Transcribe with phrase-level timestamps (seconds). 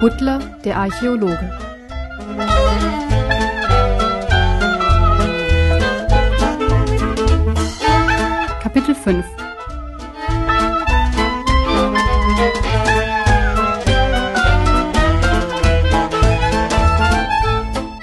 [0.00, 1.50] Butler, der Archäologe.
[8.62, 9.26] Kapitel 5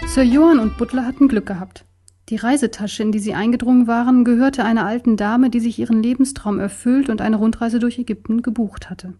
[0.05, 1.83] Sir Johann und Butler hatten Glück gehabt.
[2.29, 6.59] Die Reisetasche, in die sie eingedrungen waren, gehörte einer alten Dame, die sich ihren Lebenstraum
[6.59, 9.15] erfüllt und eine Rundreise durch Ägypten gebucht hatte.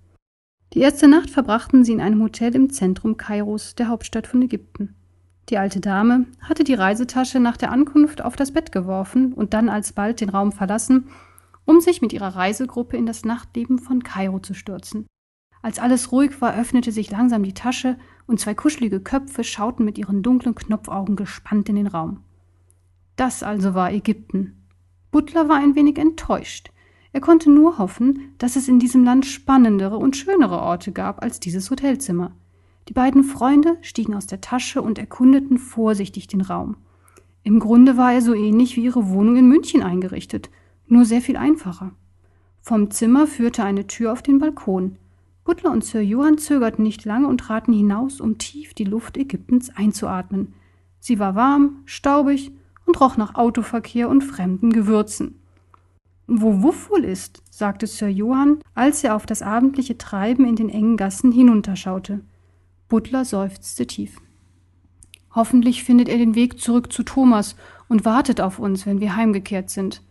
[0.73, 4.95] Die erste Nacht verbrachten sie in einem Hotel im Zentrum Kairos, der Hauptstadt von Ägypten.
[5.49, 9.69] Die alte Dame hatte die Reisetasche nach der Ankunft auf das Bett geworfen und dann
[9.69, 11.07] alsbald den Raum verlassen,
[11.63, 15.07] um sich mit ihrer Reisegruppe in das Nachtleben von Kairo zu stürzen.
[15.61, 19.97] Als alles ruhig war, öffnete sich langsam die Tasche und zwei kuschelige Köpfe schauten mit
[19.97, 22.23] ihren dunklen Knopfaugen gespannt in den Raum.
[23.15, 24.67] Das also war Ägypten.
[25.11, 26.71] Butler war ein wenig enttäuscht.
[27.13, 31.39] Er konnte nur hoffen, dass es in diesem Land spannendere und schönere Orte gab als
[31.39, 32.31] dieses Hotelzimmer.
[32.89, 36.77] Die beiden Freunde stiegen aus der Tasche und erkundeten vorsichtig den Raum.
[37.43, 40.49] Im Grunde war er so ähnlich wie ihre Wohnung in München eingerichtet,
[40.87, 41.91] nur sehr viel einfacher.
[42.61, 44.97] Vom Zimmer führte eine Tür auf den Balkon.
[45.45, 49.69] Butler und Sir Johann zögerten nicht lange und traten hinaus, um tief die Luft Ägyptens
[49.69, 50.53] einzuatmen.
[50.99, 52.51] Sie war warm, staubig
[52.85, 55.39] und roch nach Autoverkehr und fremden Gewürzen.
[56.27, 60.69] Wo Wuff wohl ist, sagte Sir Johann, als er auf das abendliche Treiben in den
[60.69, 62.19] engen Gassen hinunterschaute.
[62.89, 64.17] Butler seufzte tief.
[65.33, 67.55] Hoffentlich findet er den Weg zurück zu Thomas
[67.87, 70.01] und wartet auf uns, wenn wir heimgekehrt sind.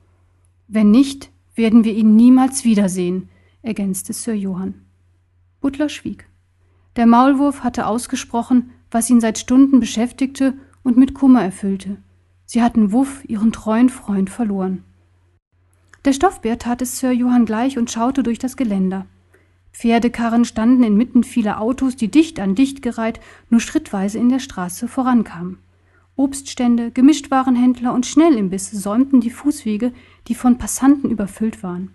[0.69, 3.29] Wenn nicht, werden wir ihn niemals wiedersehen,
[3.63, 4.87] ergänzte Sir Johann.
[5.61, 6.29] Butler schwieg.
[6.97, 11.99] Der Maulwurf hatte ausgesprochen, was ihn seit Stunden beschäftigte und mit Kummer erfüllte.
[12.47, 14.85] Sie hatten Wuff, ihren treuen Freund, verloren.
[16.07, 19.07] Der Stoffbär tat es Sir Johann gleich und schaute durch das Geländer.
[19.73, 23.19] Pferdekarren standen inmitten vieler Autos, die dicht an dicht gereiht
[23.51, 25.59] nur schrittweise in der Straße vorankamen.
[26.15, 29.93] Obststände, Gemischtwarenhändler und Schnellimbisse säumten die Fußwege,
[30.29, 31.91] die von Passanten überfüllt waren.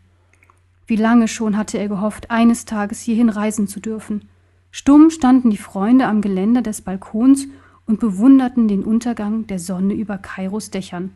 [0.88, 4.28] Wie lange schon hatte er gehofft, eines Tages hierhin reisen zu dürfen.
[4.72, 7.48] Stumm standen die Freunde am Geländer des Balkons
[7.86, 11.14] und bewunderten den Untergang der Sonne über Kairos Dächern.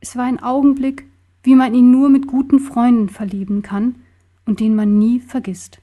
[0.00, 1.06] Es war ein Augenblick,
[1.42, 3.96] wie man ihn nur mit guten Freunden verlieben kann
[4.46, 5.80] und den man nie vergisst.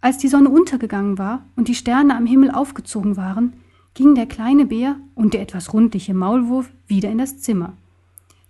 [0.00, 3.54] Als die Sonne untergegangen war und die Sterne am Himmel aufgezogen waren,
[3.94, 7.74] ging der kleine Bär und der etwas rundliche Maulwurf wieder in das Zimmer.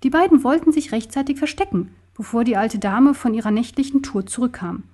[0.03, 4.85] Die beiden wollten sich rechtzeitig verstecken, bevor die alte Dame von ihrer nächtlichen Tour zurückkam.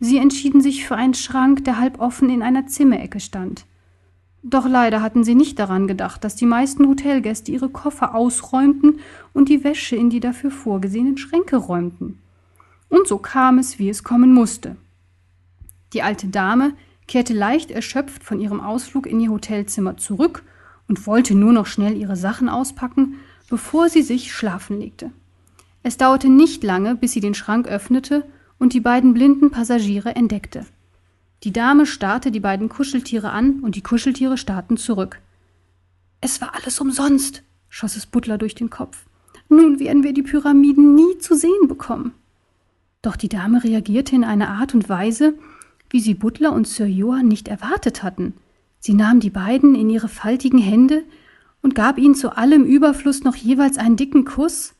[0.00, 3.66] Sie entschieden sich für einen Schrank, der halb offen in einer Zimmerecke stand.
[4.50, 9.00] Doch leider hatten sie nicht daran gedacht, dass die meisten Hotelgäste ihre Koffer ausräumten
[9.34, 12.18] und die Wäsche in die dafür vorgesehenen Schränke räumten.
[12.88, 14.76] Und so kam es, wie es kommen musste.
[15.92, 16.72] Die alte Dame
[17.06, 20.42] kehrte leicht erschöpft von ihrem Ausflug in ihr Hotelzimmer zurück
[20.88, 23.16] und wollte nur noch schnell ihre Sachen auspacken,
[23.50, 25.10] bevor sie sich schlafen legte.
[25.82, 28.24] Es dauerte nicht lange, bis sie den Schrank öffnete
[28.58, 30.64] und die beiden blinden Passagiere entdeckte.
[31.44, 35.20] Die Dame starrte die beiden Kuscheltiere an und die Kuscheltiere starrten zurück.
[36.20, 39.06] Es war alles umsonst, schoss es Butler durch den Kopf.
[39.48, 42.12] Nun werden wir die Pyramiden nie zu sehen bekommen.
[43.02, 45.34] Doch die Dame reagierte in einer Art und Weise,
[45.90, 48.34] wie sie Butler und Sir Johann nicht erwartet hatten.
[48.80, 51.04] Sie nahm die beiden in ihre faltigen Hände
[51.62, 54.74] und gab ihnen zu allem Überfluss noch jeweils einen dicken Kuss.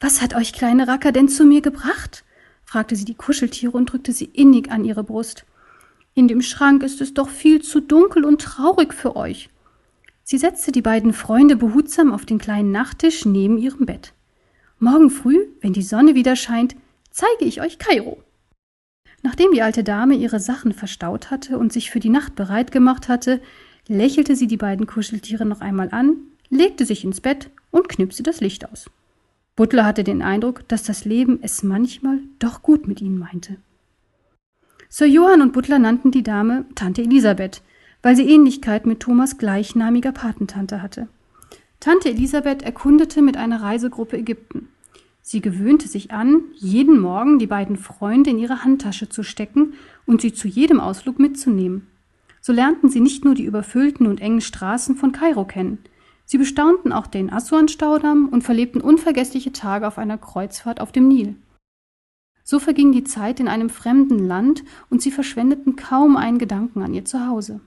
[0.00, 2.24] Was hat euch kleine Racker denn zu mir gebracht?
[2.64, 5.44] fragte sie die Kuscheltiere und drückte sie innig an ihre Brust.
[6.14, 9.50] In dem Schrank ist es doch viel zu dunkel und traurig für euch.
[10.22, 14.12] Sie setzte die beiden Freunde behutsam auf den kleinen Nachttisch neben ihrem Bett.
[14.78, 16.76] Morgen früh, wenn die Sonne wieder scheint,
[17.10, 18.22] zeige ich euch Kairo.
[19.22, 23.08] Nachdem die alte Dame ihre Sachen verstaut hatte und sich für die Nacht bereit gemacht
[23.08, 23.40] hatte,
[23.88, 26.16] lächelte sie die beiden Kuscheltiere noch einmal an,
[26.48, 28.90] legte sich ins Bett und knipste das Licht aus.
[29.56, 33.56] Butler hatte den Eindruck, dass das Leben es manchmal doch gut mit ihnen meinte.
[34.96, 37.62] Sir Johann und Butler nannten die Dame Tante Elisabeth,
[38.00, 41.08] weil sie Ähnlichkeit mit Thomas gleichnamiger Patentante hatte.
[41.80, 44.68] Tante Elisabeth erkundete mit einer Reisegruppe Ägypten.
[45.20, 49.72] Sie gewöhnte sich an, jeden Morgen die beiden Freunde in ihre Handtasche zu stecken
[50.06, 51.88] und sie zu jedem Ausflug mitzunehmen.
[52.40, 55.78] So lernten sie nicht nur die überfüllten und engen Straßen von Kairo kennen,
[56.24, 61.34] sie bestaunten auch den Assuan-Staudamm und verlebten unvergessliche Tage auf einer Kreuzfahrt auf dem Nil.
[62.44, 66.94] So verging die Zeit in einem fremden Land und sie verschwendeten kaum einen Gedanken an
[66.94, 67.60] ihr Zuhause.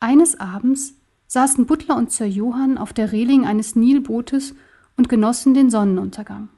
[0.00, 0.94] Eines Abends
[1.26, 4.54] saßen Butler und Sir Johann auf der Reling eines Nilbootes
[4.96, 6.48] und genossen den Sonnenuntergang.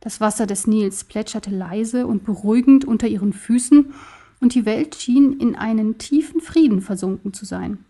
[0.00, 3.92] Das Wasser des Nils plätscherte leise und beruhigend unter ihren Füßen,
[4.40, 7.84] und die Welt schien in einen tiefen Frieden versunken zu sein.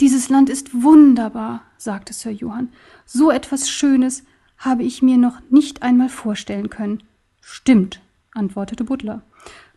[0.00, 2.70] Dieses Land ist wunderbar, sagte Sir Johann.
[3.04, 4.24] So etwas Schönes
[4.56, 7.02] habe ich mir noch nicht einmal vorstellen können.
[7.48, 8.00] Stimmt,
[8.32, 9.22] antwortete Butler.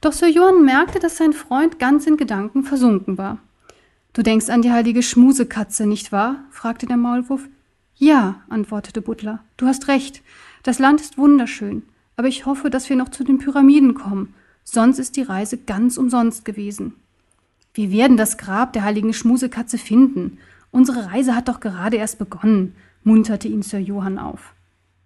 [0.01, 3.37] Doch Sir Johann merkte, dass sein Freund ganz in Gedanken versunken war.
[4.11, 6.45] Du denkst an die heilige Schmusekatze, nicht wahr?
[6.49, 7.47] fragte der Maulwurf.
[7.95, 9.43] Ja, antwortete Butler.
[9.55, 10.23] Du hast recht.
[10.63, 11.83] Das Land ist wunderschön.
[12.17, 14.33] Aber ich hoffe, dass wir noch zu den Pyramiden kommen.
[14.63, 16.95] Sonst ist die Reise ganz umsonst gewesen.
[17.75, 20.39] Wir werden das Grab der heiligen Schmusekatze finden.
[20.71, 22.73] Unsere Reise hat doch gerade erst begonnen,
[23.03, 24.55] munterte ihn Sir Johann auf.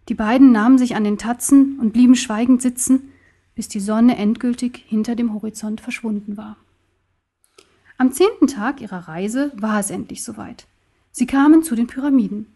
[0.09, 3.11] Die beiden nahmen sich an den Tatzen und blieben schweigend sitzen,
[3.55, 6.57] bis die Sonne endgültig hinter dem Horizont verschwunden war.
[7.97, 10.65] Am zehnten Tag ihrer Reise war es endlich soweit.
[11.11, 12.47] Sie kamen zu den Pyramiden.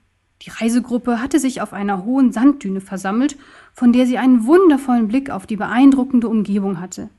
[0.41, 3.38] Die Reisegruppe hatte sich auf einer hohen Sanddüne versammelt,
[3.73, 7.09] von der sie einen wundervollen Blick auf die beeindruckende Umgebung hatte.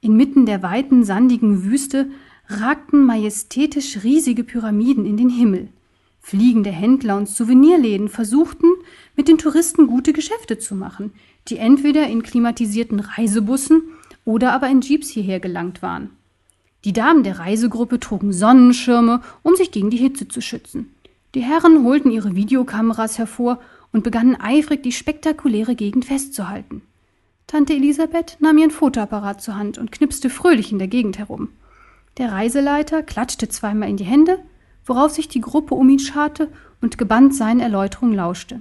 [0.00, 2.10] Inmitten der weiten, sandigen Wüste
[2.48, 5.68] ragten majestätisch riesige Pyramiden in den Himmel.
[6.26, 8.68] Fliegende Händler und Souvenirläden versuchten,
[9.14, 11.12] mit den Touristen gute Geschäfte zu machen,
[11.48, 13.82] die entweder in klimatisierten Reisebussen
[14.24, 16.08] oder aber in Jeeps hierher gelangt waren.
[16.86, 20.94] Die Damen der Reisegruppe trugen Sonnenschirme, um sich gegen die Hitze zu schützen.
[21.34, 23.60] Die Herren holten ihre Videokameras hervor
[23.92, 26.80] und begannen eifrig die spektakuläre Gegend festzuhalten.
[27.46, 31.50] Tante Elisabeth nahm ihren Fotoapparat zur Hand und knipste fröhlich in der Gegend herum.
[32.16, 34.38] Der Reiseleiter klatschte zweimal in die Hände,
[34.84, 36.48] worauf sich die Gruppe um ihn scharte
[36.80, 38.60] und gebannt seinen Erläuterungen lauschte.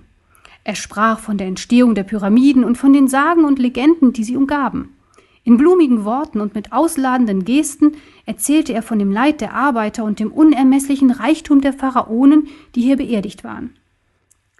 [0.64, 4.38] Er sprach von der Entstehung der Pyramiden und von den Sagen und Legenden, die sie
[4.38, 4.96] umgaben.
[5.44, 10.20] In blumigen Worten und mit ausladenden Gesten erzählte er von dem Leid der Arbeiter und
[10.20, 13.72] dem unermesslichen Reichtum der Pharaonen, die hier beerdigt waren.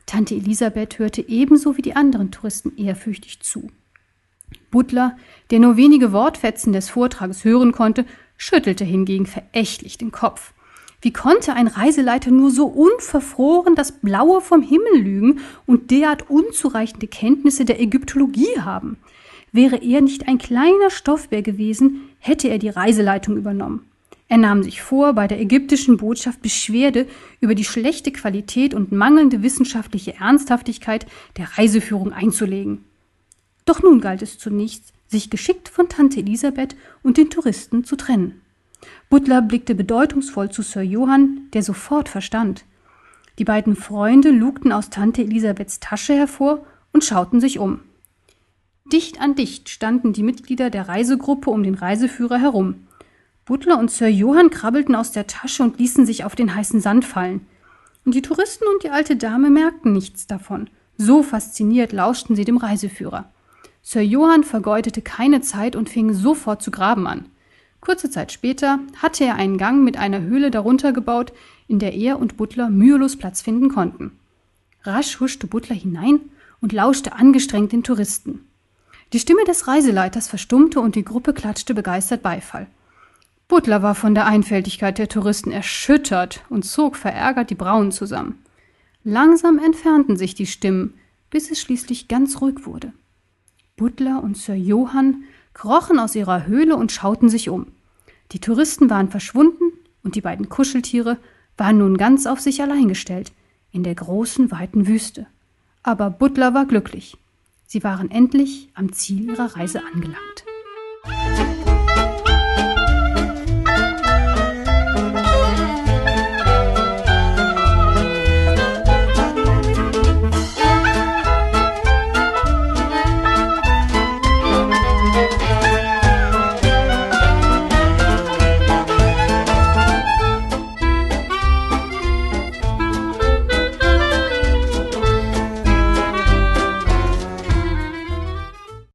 [0.06, 3.72] Tante Elisabeth hörte ebenso wie die anderen Touristen ehrfürchtig zu.
[4.72, 5.16] Butler,
[5.52, 8.06] der nur wenige Wortfetzen des Vortrages hören konnte,
[8.36, 10.54] schüttelte hingegen verächtlich den Kopf.
[11.04, 17.08] Wie konnte ein Reiseleiter nur so unverfroren das Blaue vom Himmel lügen und derart unzureichende
[17.08, 18.96] Kenntnisse der Ägyptologie haben?
[19.52, 23.86] Wäre er nicht ein kleiner Stoffbär gewesen, hätte er die Reiseleitung übernommen.
[24.30, 27.06] Er nahm sich vor, bei der ägyptischen Botschaft Beschwerde
[27.42, 31.06] über die schlechte Qualität und mangelnde wissenschaftliche Ernsthaftigkeit
[31.36, 32.86] der Reiseführung einzulegen.
[33.66, 38.40] Doch nun galt es zunächst, sich geschickt von Tante Elisabeth und den Touristen zu trennen.
[39.10, 42.66] Butler blickte bedeutungsvoll zu Sir Johann, der sofort verstand.
[43.40, 47.80] Die beiden Freunde lugten aus Tante Elisabeths Tasche hervor und schauten sich um.
[48.92, 52.88] Dicht an dicht standen die Mitglieder der Reisegruppe um den Reiseführer herum.
[53.46, 57.06] Butler und Sir Johann krabbelten aus der Tasche und ließen sich auf den heißen Sand
[57.06, 57.46] fallen.
[58.06, 60.70] Und die Touristen und die alte Dame merkten nichts davon.
[60.98, 63.32] So fasziniert lauschten sie dem Reiseführer.
[63.82, 67.26] Sir Johann vergeudete keine Zeit und fing sofort zu graben an.
[67.84, 71.34] Kurze Zeit später hatte er einen Gang mit einer Höhle darunter gebaut,
[71.68, 74.18] in der er und Butler mühelos Platz finden konnten.
[74.84, 76.22] Rasch huschte Butler hinein
[76.62, 78.48] und lauschte angestrengt den Touristen.
[79.12, 82.68] Die Stimme des Reiseleiters verstummte und die Gruppe klatschte begeistert Beifall.
[83.50, 88.46] Butler war von der Einfältigkeit der Touristen erschüttert und zog verärgert die Brauen zusammen.
[89.04, 90.94] Langsam entfernten sich die Stimmen,
[91.30, 92.94] bis es schließlich ganz ruhig wurde.
[93.76, 97.68] Butler und Sir Johann krochen aus ihrer Höhle und schauten sich um.
[98.32, 101.18] Die Touristen waren verschwunden und die beiden Kuscheltiere
[101.58, 103.32] waren nun ganz auf sich allein gestellt,
[103.72, 105.28] in der großen, weiten Wüste.
[105.84, 107.18] Aber Butler war glücklich.
[107.66, 110.46] Sie waren endlich am Ziel ihrer Reise angelangt.